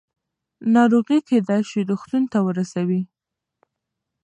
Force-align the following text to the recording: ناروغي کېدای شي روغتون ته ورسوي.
ناروغي 0.73 1.19
کېدای 1.29 1.61
شي 1.69 1.79
روغتون 1.89 2.23
ته 2.31 2.37
ورسوي. 2.47 3.01